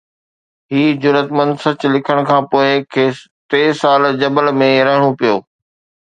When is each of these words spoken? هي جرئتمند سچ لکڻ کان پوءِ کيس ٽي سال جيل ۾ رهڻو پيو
هي 0.73 0.83
جرئتمند 1.03 1.53
سچ 1.63 1.79
لکڻ 1.93 2.17
کان 2.29 2.41
پوءِ 2.51 2.69
کيس 2.93 3.15
ٽي 3.49 3.61
سال 3.81 4.01
جيل 4.23 4.49
۾ 4.61 4.71
رهڻو 4.89 5.11
پيو 5.21 5.35